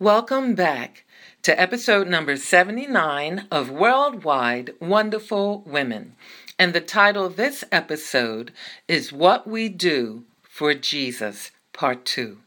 Welcome 0.00 0.54
back 0.54 1.04
to 1.42 1.60
episode 1.60 2.06
number 2.06 2.36
79 2.36 3.48
of 3.50 3.68
Worldwide 3.68 4.74
Wonderful 4.78 5.64
Women. 5.66 6.14
And 6.56 6.72
the 6.72 6.80
title 6.80 7.26
of 7.26 7.34
this 7.34 7.64
episode 7.72 8.52
is 8.86 9.12
What 9.12 9.48
We 9.48 9.68
Do 9.68 10.22
for 10.44 10.72
Jesus, 10.72 11.50
Part 11.72 12.04
2. 12.04 12.38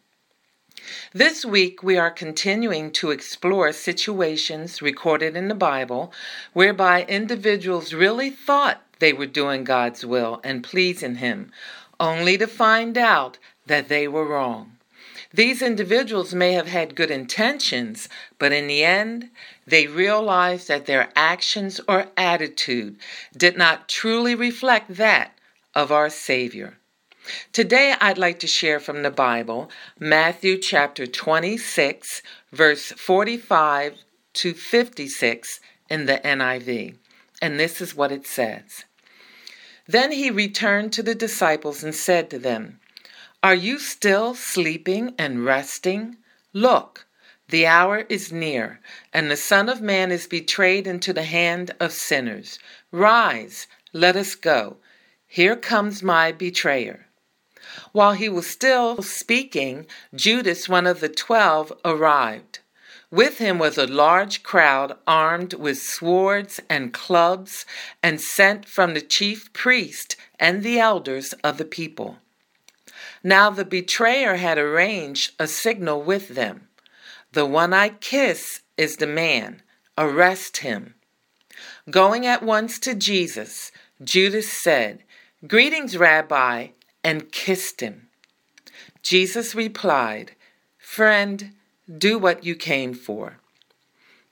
This 1.11 1.43
week, 1.43 1.83
we 1.83 1.97
are 1.97 2.09
continuing 2.09 2.89
to 2.91 3.11
explore 3.11 3.73
situations 3.73 4.81
recorded 4.81 5.35
in 5.35 5.49
the 5.49 5.53
Bible 5.53 6.13
whereby 6.53 7.03
individuals 7.03 7.93
really 7.93 8.29
thought 8.29 8.81
they 8.99 9.11
were 9.11 9.25
doing 9.25 9.65
God's 9.65 10.05
will 10.05 10.39
and 10.45 10.63
pleasing 10.63 11.15
Him, 11.15 11.51
only 11.99 12.37
to 12.37 12.47
find 12.47 12.97
out 12.97 13.39
that 13.65 13.89
they 13.89 14.07
were 14.07 14.25
wrong. 14.25 14.77
These 15.33 15.61
individuals 15.61 16.33
may 16.33 16.53
have 16.53 16.67
had 16.67 16.95
good 16.95 17.09
intentions, 17.09 18.09
but 18.37 18.51
in 18.51 18.67
the 18.67 18.83
end, 18.83 19.29
they 19.65 19.87
realized 19.87 20.67
that 20.67 20.87
their 20.87 21.09
actions 21.15 21.79
or 21.87 22.07
attitude 22.17 22.97
did 23.35 23.57
not 23.57 23.87
truly 23.87 24.35
reflect 24.35 24.95
that 24.95 25.37
of 25.73 25.91
our 25.91 26.09
Savior. 26.09 26.77
Today, 27.53 27.95
I'd 28.01 28.17
like 28.17 28.39
to 28.39 28.47
share 28.47 28.79
from 28.79 29.03
the 29.03 29.11
Bible 29.11 29.69
Matthew 29.97 30.57
chapter 30.57 31.07
26, 31.07 32.21
verse 32.51 32.91
45 32.91 33.95
to 34.33 34.53
56 34.53 35.59
in 35.89 36.07
the 36.07 36.17
NIV. 36.25 36.95
And 37.41 37.59
this 37.59 37.79
is 37.79 37.95
what 37.95 38.11
it 38.11 38.27
says 38.27 38.83
Then 39.87 40.11
he 40.11 40.29
returned 40.29 40.91
to 40.93 41.03
the 41.03 41.15
disciples 41.15 41.83
and 41.83 41.95
said 41.95 42.29
to 42.31 42.39
them, 42.39 42.80
are 43.43 43.55
you 43.55 43.79
still 43.79 44.35
sleeping 44.35 45.15
and 45.17 45.43
resting? 45.43 46.17
Look, 46.53 47.07
the 47.49 47.65
hour 47.65 48.05
is 48.07 48.31
near, 48.31 48.79
and 49.11 49.31
the 49.31 49.35
Son 49.35 49.67
of 49.67 49.81
Man 49.81 50.11
is 50.11 50.27
betrayed 50.27 50.85
into 50.85 51.11
the 51.11 51.23
hand 51.23 51.71
of 51.79 51.91
sinners. 51.91 52.59
Rise, 52.91 53.67
let 53.93 54.15
us 54.15 54.35
go. 54.35 54.77
Here 55.27 55.55
comes 55.55 56.03
my 56.03 56.31
betrayer. 56.31 57.07
While 57.93 58.13
he 58.13 58.29
was 58.29 58.47
still 58.47 59.01
speaking, 59.01 59.87
Judas, 60.13 60.69
one 60.69 60.85
of 60.85 60.99
the 60.99 61.09
twelve, 61.09 61.73
arrived. 61.83 62.59
With 63.09 63.39
him 63.39 63.59
was 63.59 63.77
a 63.77 63.87
large 63.87 64.43
crowd 64.43 64.97
armed 65.07 65.53
with 65.55 65.77
swords 65.77 66.59
and 66.69 66.93
clubs 66.93 67.65
and 68.03 68.21
sent 68.21 68.67
from 68.67 68.93
the 68.93 69.01
chief 69.01 69.51
priest 69.51 70.15
and 70.39 70.63
the 70.63 70.79
elders 70.79 71.33
of 71.43 71.57
the 71.57 71.65
people. 71.65 72.19
Now 73.23 73.49
the 73.49 73.65
betrayer 73.65 74.35
had 74.35 74.57
arranged 74.57 75.33
a 75.39 75.47
signal 75.47 76.01
with 76.01 76.29
them. 76.29 76.67
The 77.33 77.45
one 77.45 77.73
I 77.73 77.89
kiss 77.89 78.61
is 78.77 78.97
the 78.97 79.07
man. 79.07 79.61
Arrest 79.97 80.57
him. 80.57 80.95
Going 81.89 82.25
at 82.25 82.43
once 82.43 82.79
to 82.79 82.95
Jesus, 82.95 83.71
Judas 84.03 84.51
said, 84.51 85.03
Greetings, 85.47 85.97
Rabbi, 85.97 86.69
and 87.03 87.31
kissed 87.31 87.81
him. 87.81 88.07
Jesus 89.01 89.55
replied, 89.55 90.33
Friend, 90.77 91.51
do 91.97 92.19
what 92.19 92.43
you 92.43 92.55
came 92.55 92.93
for. 92.93 93.39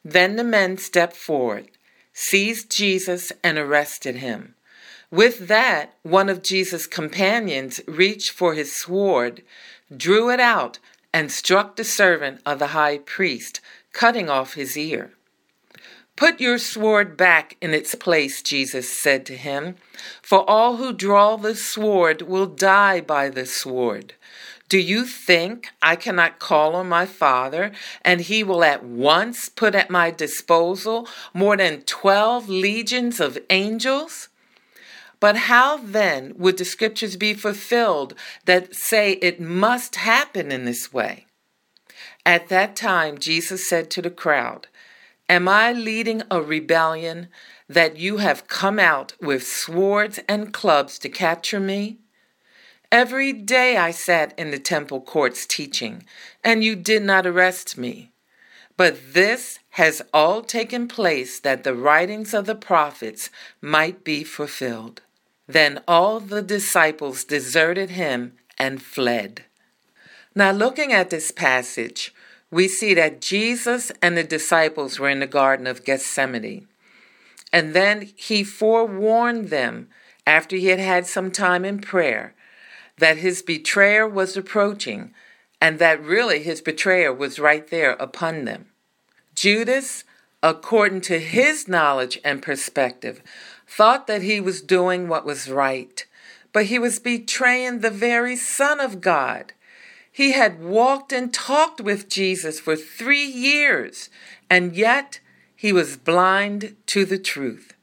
Then 0.03 0.35
the 0.35 0.43
men 0.43 0.77
stepped 0.77 1.15
forward, 1.15 1.69
seized 2.13 2.71
Jesus, 2.71 3.31
and 3.43 3.57
arrested 3.57 4.17
him. 4.17 4.55
With 5.11 5.47
that, 5.47 5.95
one 6.03 6.29
of 6.29 6.43
Jesus' 6.43 6.85
companions 6.85 7.81
reached 7.87 8.31
for 8.31 8.53
his 8.53 8.75
sword, 8.75 9.43
drew 9.95 10.29
it 10.29 10.39
out, 10.39 10.77
and 11.11 11.31
struck 11.31 11.75
the 11.75 11.83
servant 11.83 12.41
of 12.45 12.59
the 12.59 12.67
high 12.67 12.99
priest, 12.99 13.59
cutting 13.91 14.29
off 14.29 14.53
his 14.53 14.77
ear. 14.77 15.13
Put 16.15 16.39
your 16.39 16.57
sword 16.57 17.17
back 17.17 17.57
in 17.61 17.73
its 17.73 17.95
place, 17.95 18.41
Jesus 18.43 19.01
said 19.01 19.25
to 19.25 19.35
him, 19.37 19.77
for 20.21 20.47
all 20.47 20.77
who 20.77 20.93
draw 20.93 21.37
the 21.37 21.55
sword 21.55 22.21
will 22.21 22.45
die 22.45 23.01
by 23.01 23.29
the 23.29 23.45
sword. 23.45 24.13
Do 24.67 24.77
you 24.77 25.05
think 25.05 25.69
I 25.81 25.95
cannot 25.95 26.37
call 26.37 26.75
on 26.75 26.87
my 26.87 27.07
Father, 27.07 27.71
and 28.03 28.21
he 28.21 28.43
will 28.43 28.63
at 28.63 28.83
once 28.83 29.49
put 29.49 29.73
at 29.73 29.89
my 29.89 30.11
disposal 30.11 31.07
more 31.33 31.57
than 31.57 31.81
twelve 31.81 32.47
legions 32.47 33.19
of 33.19 33.39
angels? 33.49 34.28
But 35.19 35.35
how 35.35 35.77
then 35.77 36.33
would 36.37 36.57
the 36.57 36.65
scriptures 36.65 37.17
be 37.17 37.33
fulfilled 37.33 38.15
that 38.45 38.73
say 38.73 39.13
it 39.13 39.41
must 39.41 39.97
happen 39.97 40.51
in 40.51 40.65
this 40.65 40.93
way? 40.93 41.25
At 42.25 42.47
that 42.49 42.75
time, 42.75 43.17
Jesus 43.17 43.67
said 43.67 43.89
to 43.91 44.01
the 44.01 44.11
crowd, 44.11 44.67
Am 45.27 45.47
I 45.47 45.73
leading 45.73 46.23
a 46.31 46.41
rebellion 46.41 47.27
that 47.67 47.97
you 47.97 48.17
have 48.17 48.47
come 48.47 48.79
out 48.79 49.13
with 49.21 49.45
swords 49.45 50.19
and 50.27 50.53
clubs 50.53 50.97
to 50.99 51.09
capture 51.09 51.59
me? 51.59 51.97
Every 52.91 53.33
day 53.33 53.77
I 53.77 53.91
sat 53.91 54.33
in 54.39 54.49
the 54.49 54.57
temple 54.57 55.01
courts 55.01 55.45
teaching, 55.45 56.05
and 56.43 56.63
you 56.63 56.75
did 56.75 57.03
not 57.03 57.27
arrest 57.27 57.77
me. 57.77 58.11
But 58.75 59.13
this 59.13 59.59
has 59.71 60.01
all 60.13 60.41
taken 60.41 60.87
place 60.87 61.39
that 61.41 61.63
the 61.63 61.75
writings 61.75 62.33
of 62.33 62.45
the 62.45 62.55
prophets 62.55 63.29
might 63.61 64.03
be 64.03 64.23
fulfilled. 64.23 65.01
Then 65.49 65.81
all 65.87 66.19
the 66.19 66.43
disciples 66.43 67.23
deserted 67.23 67.89
him 67.89 68.33
and 68.59 68.79
fled. 68.79 69.45
Now, 70.35 70.51
looking 70.51 70.93
at 70.93 71.09
this 71.09 71.31
passage, 71.31 72.13
we 72.51 72.67
see 72.67 72.93
that 72.93 73.19
Jesus 73.19 73.91
and 73.99 74.15
the 74.15 74.23
disciples 74.23 74.99
were 74.99 75.09
in 75.09 75.21
the 75.21 75.25
Garden 75.25 75.65
of 75.65 75.83
Gethsemane. 75.83 76.67
And 77.51 77.73
then 77.73 78.11
he 78.15 78.43
forewarned 78.43 79.49
them, 79.49 79.89
after 80.27 80.55
he 80.55 80.67
had 80.67 80.79
had 80.79 81.07
some 81.07 81.31
time 81.31 81.65
in 81.65 81.79
prayer, 81.79 82.35
that 82.99 83.17
his 83.17 83.41
betrayer 83.41 84.07
was 84.07 84.37
approaching 84.37 85.15
and 85.59 85.79
that 85.79 85.99
really 86.03 86.43
his 86.43 86.61
betrayer 86.61 87.11
was 87.11 87.39
right 87.39 87.67
there 87.69 87.93
upon 87.93 88.45
them. 88.45 88.67
Judas, 89.33 90.03
according 90.43 91.01
to 91.01 91.19
his 91.19 91.67
knowledge 91.67 92.19
and 92.23 92.43
perspective, 92.43 93.23
thought 93.69 94.07
that 94.07 94.23
he 94.23 94.41
was 94.41 94.61
doing 94.61 95.07
what 95.07 95.25
was 95.25 95.49
right, 95.49 96.05
but 96.51 96.65
he 96.65 96.79
was 96.79 96.99
betraying 96.99 97.79
the 97.79 97.91
very 97.91 98.35
Son 98.35 98.79
of 98.79 98.99
God. 98.99 99.53
He 100.11 100.31
had 100.31 100.61
walked 100.61 101.13
and 101.13 101.31
talked 101.31 101.79
with 101.79 102.09
Jesus 102.09 102.59
for 102.59 102.75
three 102.75 103.25
years, 103.25 104.09
and 104.49 104.75
yet 104.75 105.19
he 105.55 105.71
was 105.71 105.97
blind 105.97 106.75
to 106.87 107.05
the 107.05 107.19
truth. 107.19 107.73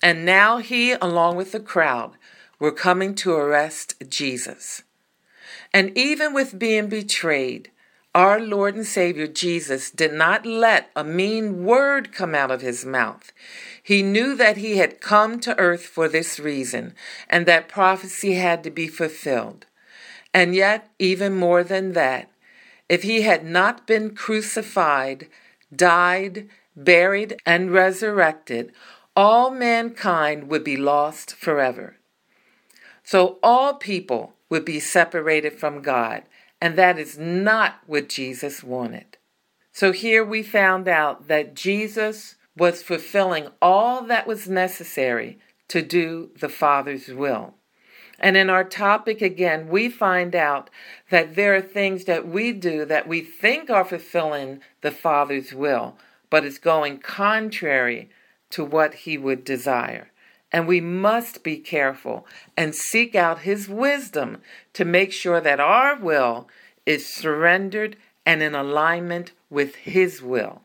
And 0.00 0.24
now 0.24 0.58
he, 0.58 0.92
along 0.92 1.36
with 1.36 1.52
the 1.52 1.60
crowd, 1.60 2.12
were 2.58 2.72
coming 2.72 3.14
to 3.16 3.32
arrest 3.34 3.94
Jesus. 4.08 4.82
And 5.72 5.96
even 5.98 6.32
with 6.32 6.58
being 6.58 6.88
betrayed, 6.88 7.70
our 8.14 8.38
Lord 8.38 8.76
and 8.76 8.86
Savior 8.86 9.26
Jesus 9.26 9.90
did 9.90 10.12
not 10.12 10.46
let 10.46 10.90
a 10.94 11.02
mean 11.02 11.64
word 11.64 12.12
come 12.12 12.34
out 12.34 12.50
of 12.50 12.60
his 12.60 12.84
mouth. 12.84 13.32
He 13.82 14.02
knew 14.02 14.36
that 14.36 14.56
he 14.56 14.76
had 14.76 15.00
come 15.00 15.40
to 15.40 15.58
earth 15.58 15.84
for 15.84 16.08
this 16.08 16.38
reason 16.38 16.94
and 17.28 17.44
that 17.46 17.68
prophecy 17.68 18.34
had 18.34 18.62
to 18.64 18.70
be 18.70 18.86
fulfilled. 18.86 19.66
And 20.32 20.54
yet, 20.54 20.90
even 20.98 21.34
more 21.34 21.64
than 21.64 21.92
that, 21.92 22.30
if 22.88 23.02
he 23.02 23.22
had 23.22 23.44
not 23.44 23.86
been 23.86 24.14
crucified, 24.14 25.28
died, 25.74 26.48
buried, 26.76 27.36
and 27.46 27.72
resurrected, 27.72 28.72
all 29.16 29.50
mankind 29.50 30.48
would 30.48 30.64
be 30.64 30.76
lost 30.76 31.34
forever. 31.34 31.96
So 33.02 33.38
all 33.42 33.74
people 33.74 34.34
would 34.48 34.64
be 34.64 34.80
separated 34.80 35.58
from 35.58 35.82
God, 35.82 36.22
and 36.64 36.76
that 36.76 36.98
is 36.98 37.18
not 37.18 37.80
what 37.84 38.08
Jesus 38.08 38.64
wanted. 38.64 39.18
So 39.70 39.92
here 39.92 40.24
we 40.24 40.42
found 40.42 40.88
out 40.88 41.28
that 41.28 41.54
Jesus 41.54 42.36
was 42.56 42.82
fulfilling 42.82 43.48
all 43.60 44.02
that 44.04 44.26
was 44.26 44.48
necessary 44.48 45.38
to 45.68 45.82
do 45.82 46.30
the 46.40 46.48
Father's 46.48 47.08
will. 47.08 47.52
And 48.18 48.34
in 48.34 48.48
our 48.48 48.64
topic 48.64 49.20
again, 49.20 49.68
we 49.68 49.90
find 49.90 50.34
out 50.34 50.70
that 51.10 51.34
there 51.34 51.54
are 51.54 51.60
things 51.60 52.06
that 52.06 52.26
we 52.26 52.50
do 52.54 52.86
that 52.86 53.06
we 53.06 53.20
think 53.20 53.68
are 53.68 53.84
fulfilling 53.84 54.62
the 54.80 54.90
Father's 54.90 55.52
will, 55.52 55.98
but 56.30 56.46
it's 56.46 56.56
going 56.56 56.96
contrary 56.96 58.08
to 58.48 58.64
what 58.64 58.94
He 58.94 59.18
would 59.18 59.44
desire. 59.44 60.10
And 60.54 60.68
we 60.68 60.80
must 60.80 61.42
be 61.42 61.56
careful 61.56 62.28
and 62.56 62.76
seek 62.76 63.16
out 63.16 63.40
His 63.40 63.68
wisdom 63.68 64.40
to 64.74 64.84
make 64.84 65.12
sure 65.12 65.40
that 65.40 65.58
our 65.58 65.96
will 65.96 66.46
is 66.86 67.12
surrendered 67.12 67.96
and 68.24 68.40
in 68.40 68.54
alignment 68.54 69.32
with 69.50 69.74
His 69.74 70.22
will. 70.22 70.62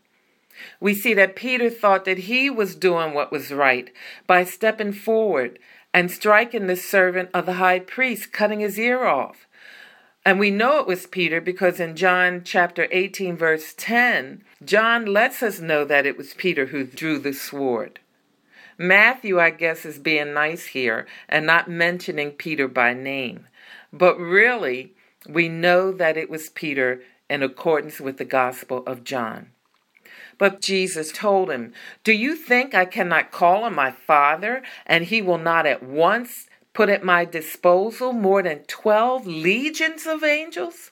We 0.80 0.94
see 0.94 1.16
that 1.16 1.36
Peter 1.36 1.72
thought 1.72 2.06
that 2.06 2.20
he 2.20 2.52
was 2.52 2.76
doing 2.76 3.16
what 3.16 3.32
was 3.32 3.52
right 3.52 3.92
by 4.28 4.44
stepping 4.44 4.94
forward 4.94 5.58
and 5.92 6.12
striking 6.12 6.68
the 6.68 6.76
servant 6.76 7.30
of 7.34 7.48
the 7.48 7.54
high 7.54 7.80
priest, 7.80 8.32
cutting 8.32 8.60
his 8.60 8.78
ear 8.78 9.06
off. 9.06 9.48
And 10.24 10.38
we 10.40 10.52
know 10.52 10.78
it 10.80 10.86
was 10.86 11.08
Peter 11.08 11.42
because 11.42 11.80
in 11.80 11.96
John 11.96 12.44
chapter 12.44 12.88
18, 12.92 13.38
verse 13.38 13.74
10, 13.76 14.44
John 14.64 15.08
lets 15.08 15.42
us 15.42 15.60
know 15.60 15.84
that 15.86 16.06
it 16.06 16.16
was 16.16 16.36
Peter 16.36 16.68
who 16.68 16.84
drew 16.84 17.18
the 17.18 17.34
sword. 17.34 18.00
Matthew, 18.82 19.42
I 19.42 19.50
guess, 19.50 19.86
is 19.86 20.00
being 20.00 20.34
nice 20.34 20.68
here 20.68 21.06
and 21.28 21.46
not 21.46 21.70
mentioning 21.70 22.32
Peter 22.32 22.66
by 22.70 22.94
name. 22.94 23.46
But 23.92 24.18
really, 24.18 24.94
we 25.28 25.50
know 25.50 25.92
that 25.92 26.16
it 26.16 26.30
was 26.30 26.50
Peter 26.50 27.02
in 27.30 27.44
accordance 27.44 28.00
with 28.00 28.18
the 28.18 28.24
Gospel 28.24 28.86
of 28.88 29.04
John. 29.04 29.50
But 30.38 30.62
Jesus 30.62 31.12
told 31.12 31.52
him, 31.52 31.74
Do 32.06 32.14
you 32.14 32.38
think 32.38 32.74
I 32.74 32.86
cannot 32.86 33.32
call 33.32 33.66
on 33.66 33.76
my 33.76 33.92
Father, 33.92 34.64
and 34.86 35.04
he 35.04 35.22
will 35.22 35.38
not 35.38 35.66
at 35.66 35.84
once 35.84 36.48
put 36.74 36.88
at 36.88 37.04
my 37.04 37.26
disposal 37.26 38.14
more 38.14 38.42
than 38.42 38.64
twelve 38.64 39.28
legions 39.28 40.08
of 40.08 40.24
angels? 40.24 40.92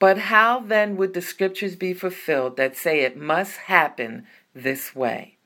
But 0.00 0.18
how 0.18 0.58
then 0.58 0.96
would 0.96 1.14
the 1.14 1.22
scriptures 1.22 1.76
be 1.76 1.94
fulfilled 1.94 2.56
that 2.56 2.76
say 2.76 3.02
it 3.02 3.16
must 3.16 3.56
happen 3.56 4.26
this 4.54 4.96
way? 4.96 5.37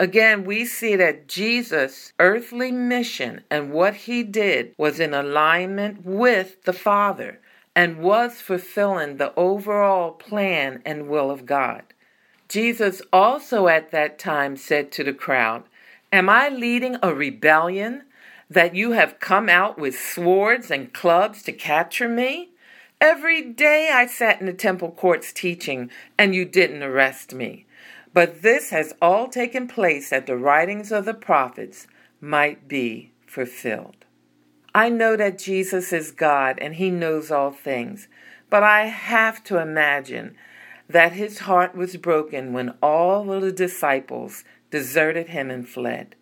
Again, 0.00 0.44
we 0.44 0.64
see 0.64 0.94
that 0.94 1.26
Jesus' 1.26 2.12
earthly 2.20 2.70
mission 2.70 3.42
and 3.50 3.72
what 3.72 3.94
he 3.94 4.22
did 4.22 4.72
was 4.78 5.00
in 5.00 5.12
alignment 5.12 6.04
with 6.04 6.62
the 6.62 6.72
Father 6.72 7.40
and 7.74 7.98
was 7.98 8.40
fulfilling 8.40 9.16
the 9.16 9.34
overall 9.34 10.12
plan 10.12 10.82
and 10.84 11.08
will 11.08 11.32
of 11.32 11.46
God. 11.46 11.82
Jesus 12.48 13.02
also 13.12 13.66
at 13.66 13.90
that 13.90 14.20
time 14.20 14.56
said 14.56 14.92
to 14.92 15.02
the 15.02 15.12
crowd, 15.12 15.64
Am 16.12 16.28
I 16.28 16.48
leading 16.48 16.96
a 17.02 17.12
rebellion 17.12 18.04
that 18.48 18.76
you 18.76 18.92
have 18.92 19.20
come 19.20 19.48
out 19.48 19.78
with 19.78 19.98
swords 19.98 20.70
and 20.70 20.94
clubs 20.94 21.42
to 21.42 21.52
capture 21.52 22.08
me? 22.08 22.50
Every 23.00 23.42
day 23.42 23.90
I 23.92 24.06
sat 24.06 24.40
in 24.40 24.46
the 24.46 24.52
temple 24.52 24.92
courts 24.92 25.32
teaching, 25.32 25.90
and 26.16 26.34
you 26.34 26.44
didn't 26.44 26.82
arrest 26.82 27.34
me. 27.34 27.66
But 28.18 28.42
this 28.42 28.70
has 28.70 28.94
all 29.00 29.28
taken 29.28 29.68
place 29.68 30.10
that 30.10 30.26
the 30.26 30.36
writings 30.36 30.90
of 30.90 31.04
the 31.04 31.14
prophets 31.14 31.86
might 32.20 32.66
be 32.66 33.12
fulfilled. 33.28 34.06
I 34.74 34.88
know 34.88 35.14
that 35.14 35.38
Jesus 35.38 35.92
is 35.92 36.10
God 36.10 36.58
and 36.60 36.74
he 36.74 36.90
knows 36.90 37.30
all 37.30 37.52
things, 37.52 38.08
but 38.50 38.64
I 38.64 38.86
have 38.86 39.44
to 39.44 39.62
imagine 39.62 40.34
that 40.88 41.12
his 41.12 41.38
heart 41.46 41.76
was 41.76 41.96
broken 41.96 42.52
when 42.52 42.74
all 42.82 43.32
of 43.32 43.40
the 43.40 43.52
disciples 43.52 44.42
deserted 44.72 45.28
him 45.28 45.48
and 45.48 45.68
fled. 45.68 46.16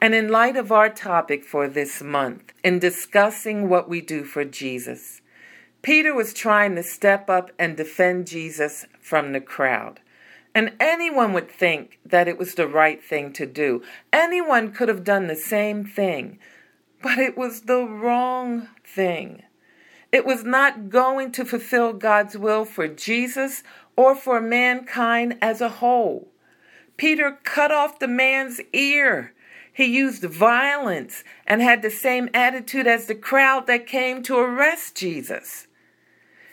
And 0.00 0.14
in 0.14 0.28
light 0.28 0.56
of 0.56 0.70
our 0.70 0.90
topic 0.90 1.44
for 1.44 1.66
this 1.66 2.00
month, 2.00 2.52
in 2.62 2.78
discussing 2.78 3.68
what 3.68 3.88
we 3.88 4.00
do 4.00 4.22
for 4.22 4.44
Jesus, 4.44 5.22
Peter 5.82 6.14
was 6.14 6.34
trying 6.34 6.76
to 6.76 6.84
step 6.84 7.28
up 7.28 7.50
and 7.58 7.76
defend 7.76 8.28
Jesus 8.28 8.86
from 9.00 9.32
the 9.32 9.40
crowd. 9.40 9.98
And 10.54 10.72
anyone 10.78 11.32
would 11.32 11.50
think 11.50 11.98
that 12.04 12.28
it 12.28 12.38
was 12.38 12.54
the 12.54 12.68
right 12.68 13.02
thing 13.02 13.32
to 13.34 13.46
do. 13.46 13.82
Anyone 14.12 14.72
could 14.72 14.88
have 14.88 15.04
done 15.04 15.26
the 15.26 15.36
same 15.36 15.84
thing, 15.84 16.38
but 17.02 17.18
it 17.18 17.36
was 17.36 17.62
the 17.62 17.84
wrong 17.84 18.68
thing. 18.84 19.42
It 20.12 20.26
was 20.26 20.44
not 20.44 20.90
going 20.90 21.32
to 21.32 21.44
fulfill 21.46 21.94
God's 21.94 22.36
will 22.36 22.66
for 22.66 22.86
Jesus 22.86 23.62
or 23.96 24.14
for 24.14 24.40
mankind 24.42 25.38
as 25.40 25.62
a 25.62 25.70
whole. 25.70 26.28
Peter 26.98 27.38
cut 27.42 27.72
off 27.72 27.98
the 27.98 28.08
man's 28.08 28.60
ear. 28.74 29.32
He 29.72 29.86
used 29.86 30.22
violence 30.22 31.24
and 31.46 31.62
had 31.62 31.80
the 31.80 31.90
same 31.90 32.28
attitude 32.34 32.86
as 32.86 33.06
the 33.06 33.14
crowd 33.14 33.66
that 33.68 33.86
came 33.86 34.22
to 34.24 34.36
arrest 34.36 34.96
Jesus. 34.96 35.66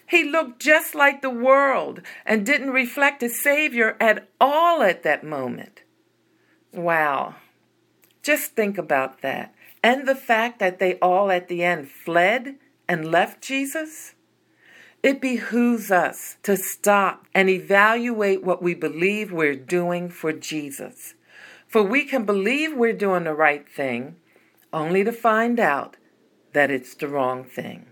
He 0.09 0.23
looked 0.23 0.59
just 0.59 0.95
like 0.95 1.21
the 1.21 1.29
world 1.29 2.01
and 2.25 2.43
didn't 2.43 2.71
reflect 2.71 3.21
a 3.21 3.29
Savior 3.29 3.95
at 3.99 4.27
all 4.41 4.81
at 4.81 5.03
that 5.03 5.23
moment. 5.23 5.83
Wow. 6.73 7.35
Just 8.23 8.55
think 8.55 8.79
about 8.79 9.21
that. 9.21 9.53
And 9.83 10.07
the 10.07 10.15
fact 10.15 10.57
that 10.59 10.79
they 10.79 10.95
all 10.95 11.29
at 11.29 11.47
the 11.47 11.63
end 11.63 11.89
fled 11.89 12.55
and 12.87 13.11
left 13.11 13.43
Jesus. 13.43 14.15
It 15.03 15.21
behooves 15.21 15.91
us 15.91 16.37
to 16.41 16.57
stop 16.57 17.27
and 17.35 17.47
evaluate 17.47 18.43
what 18.43 18.63
we 18.63 18.73
believe 18.73 19.31
we're 19.31 19.55
doing 19.55 20.09
for 20.09 20.33
Jesus. 20.33 21.13
For 21.67 21.83
we 21.83 22.03
can 22.03 22.25
believe 22.25 22.75
we're 22.75 22.93
doing 22.93 23.25
the 23.25 23.33
right 23.35 23.69
thing 23.69 24.15
only 24.73 25.03
to 25.03 25.11
find 25.11 25.59
out 25.59 25.97
that 26.53 26.71
it's 26.71 26.95
the 26.95 27.07
wrong 27.07 27.43
thing. 27.43 27.85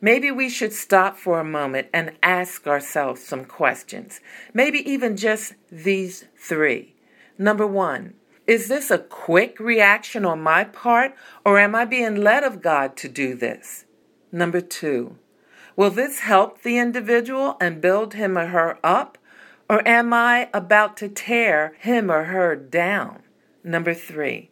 Maybe 0.00 0.30
we 0.30 0.48
should 0.48 0.72
stop 0.72 1.16
for 1.16 1.40
a 1.40 1.44
moment 1.44 1.88
and 1.92 2.12
ask 2.22 2.66
ourselves 2.66 3.22
some 3.22 3.44
questions. 3.44 4.20
Maybe 4.52 4.78
even 4.90 5.16
just 5.16 5.54
these 5.70 6.26
three. 6.36 6.94
Number 7.38 7.66
one, 7.66 8.14
is 8.46 8.68
this 8.68 8.90
a 8.90 8.98
quick 8.98 9.58
reaction 9.58 10.24
on 10.24 10.42
my 10.42 10.64
part, 10.64 11.14
or 11.44 11.58
am 11.58 11.74
I 11.74 11.84
being 11.84 12.16
led 12.16 12.44
of 12.44 12.62
God 12.62 12.96
to 12.98 13.08
do 13.08 13.34
this? 13.34 13.84
Number 14.30 14.60
two, 14.60 15.16
Will 15.76 15.90
this 15.90 16.20
help 16.20 16.62
the 16.62 16.78
individual 16.78 17.56
and 17.60 17.80
build 17.80 18.14
him 18.14 18.38
or 18.38 18.46
her 18.46 18.78
up? 18.84 19.18
Or 19.68 19.86
am 19.86 20.12
I 20.12 20.48
about 20.52 20.96
to 20.98 21.08
tear 21.08 21.74
him 21.80 22.10
or 22.10 22.24
her 22.24 22.54
down? 22.54 23.22
Number 23.64 23.94
three, 23.94 24.50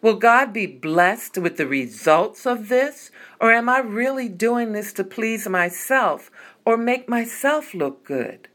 will 0.00 0.16
God 0.16 0.52
be 0.52 0.66
blessed 0.66 1.38
with 1.38 1.56
the 1.56 1.66
results 1.66 2.46
of 2.46 2.68
this? 2.68 3.10
Or 3.40 3.52
am 3.52 3.68
I 3.68 3.78
really 3.78 4.28
doing 4.28 4.72
this 4.72 4.92
to 4.94 5.04
please 5.04 5.48
myself 5.48 6.30
or 6.64 6.76
make 6.76 7.08
myself 7.08 7.74
look 7.74 8.04
good? 8.04 8.48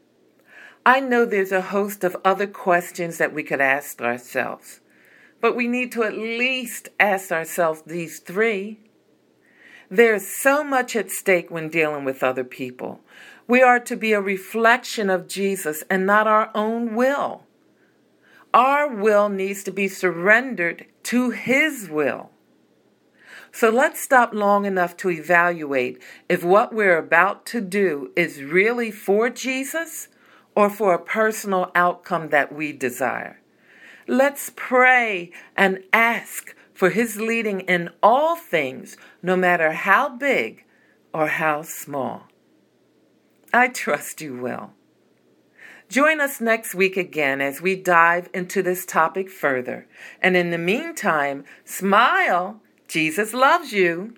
I 0.84 1.00
know 1.00 1.24
there's 1.24 1.52
a 1.52 1.60
host 1.60 2.04
of 2.04 2.16
other 2.24 2.46
questions 2.46 3.18
that 3.18 3.34
we 3.34 3.42
could 3.42 3.60
ask 3.60 4.00
ourselves, 4.00 4.80
but 5.40 5.54
we 5.54 5.68
need 5.68 5.92
to 5.92 6.04
at 6.04 6.16
least 6.16 6.88
ask 6.98 7.30
ourselves 7.30 7.82
these 7.82 8.18
three. 8.18 8.80
There's 9.90 10.26
so 10.26 10.64
much 10.64 10.96
at 10.96 11.10
stake 11.10 11.50
when 11.50 11.68
dealing 11.68 12.04
with 12.04 12.22
other 12.22 12.44
people. 12.44 13.00
We 13.46 13.60
are 13.62 13.80
to 13.80 13.96
be 13.96 14.12
a 14.12 14.20
reflection 14.20 15.10
of 15.10 15.28
Jesus 15.28 15.82
and 15.90 16.06
not 16.06 16.26
our 16.26 16.50
own 16.54 16.94
will. 16.94 17.44
Our 18.54 18.88
will 18.88 19.28
needs 19.28 19.62
to 19.64 19.70
be 19.72 19.88
surrendered 19.88 20.86
to 21.10 21.30
His 21.30 21.88
will. 21.90 22.30
So 23.50 23.68
let's 23.68 24.00
stop 24.00 24.32
long 24.32 24.64
enough 24.64 24.96
to 24.98 25.10
evaluate 25.10 26.00
if 26.28 26.44
what 26.44 26.72
we're 26.72 26.98
about 26.98 27.44
to 27.46 27.60
do 27.60 28.12
is 28.14 28.44
really 28.44 28.92
for 28.92 29.28
Jesus 29.28 30.06
or 30.54 30.70
for 30.70 30.94
a 30.94 31.02
personal 31.02 31.72
outcome 31.74 32.28
that 32.28 32.54
we 32.54 32.72
desire. 32.72 33.40
Let's 34.06 34.52
pray 34.54 35.32
and 35.56 35.80
ask 35.92 36.54
for 36.72 36.90
his 36.90 37.20
leading 37.20 37.62
in 37.62 37.90
all 38.04 38.36
things, 38.36 38.96
no 39.20 39.34
matter 39.34 39.72
how 39.72 40.10
big 40.10 40.64
or 41.12 41.26
how 41.26 41.62
small. 41.62 42.28
I 43.52 43.66
trust 43.66 44.20
you 44.20 44.36
will. 44.36 44.74
Join 45.90 46.20
us 46.20 46.40
next 46.40 46.74
week 46.74 46.96
again 46.96 47.40
as 47.40 47.60
we 47.60 47.74
dive 47.74 48.30
into 48.32 48.62
this 48.62 48.86
topic 48.86 49.28
further. 49.28 49.88
And 50.22 50.36
in 50.36 50.50
the 50.50 50.58
meantime, 50.58 51.44
smile. 51.64 52.60
Jesus 52.86 53.34
loves 53.34 53.72
you. 53.72 54.14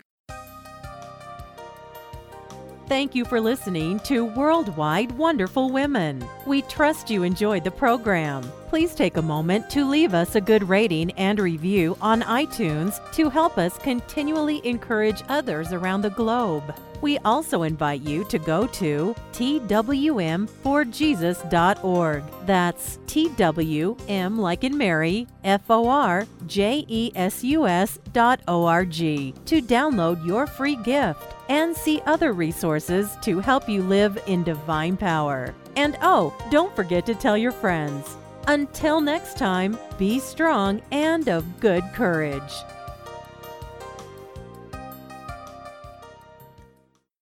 thank 2.93 3.15
you 3.15 3.25
for 3.25 3.41
listening 3.41 3.99
to 4.01 4.23
Worldwide 4.23 5.13
Wonderful 5.13 5.71
Women. 5.71 6.23
We 6.45 6.61
trust 6.61 7.09
you 7.09 7.23
enjoyed 7.23 7.65
the 7.65 7.71
program. 7.71 8.43
Please 8.69 8.95
take 8.95 9.17
a 9.17 9.23
moment 9.23 9.71
to 9.71 9.89
leave 9.89 10.13
us 10.13 10.35
a 10.35 10.43
good 10.43 10.69
rating 10.69 11.11
and 11.13 11.41
review 11.41 11.97
on 12.03 12.21
iTunes 12.21 13.01
to 13.15 13.31
help 13.31 13.57
us 13.57 13.79
continually 13.79 14.61
encourage 14.67 15.23
others 15.31 15.73
around 15.73 16.03
the 16.03 16.11
globe. 16.11 16.75
We 17.03 17.19
also 17.19 17.65
invite 17.65 18.01
you 18.03 18.25
to 18.25 18.39
go 18.39 18.67
to 18.69 19.15
twm4jesus.org. 19.33 22.23
That's 22.47 22.99
TWM 23.07 24.39
like 24.39 24.65
in 24.65 24.79
Mary, 24.79 25.27
F 25.45 25.63
O 25.69 25.89
R 25.89 26.27
J 26.47 26.87
E 26.89 27.13
S 27.15 27.45
U 27.45 27.67
S 27.67 27.99
dot 28.13 28.41
O 28.49 28.65
R 28.65 28.85
G 28.85 29.35
to 29.47 29.61
download 29.61 30.25
your 30.25 30.47
free 30.47 30.77
gift 30.77 31.35
and 31.49 31.77
see 31.77 32.01
other 32.07 32.33
resources 32.33 33.17
to 33.23 33.41
help 33.41 33.69
you 33.69 33.83
live 33.83 34.23
in 34.27 34.45
divine 34.45 34.97
power. 34.97 35.55
And 35.77 35.99
oh, 36.03 36.35
don't 36.51 36.75
forget 36.77 37.07
to 37.07 37.15
tell 37.15 37.37
your 37.37 37.53
friends. 37.53 38.17
Until 38.47 39.01
next 39.01 39.39
time, 39.39 39.79
be 39.99 40.19
strong 40.19 40.83
and 40.91 41.29
of 41.29 41.61
good 41.61 41.85
courage. 41.95 42.53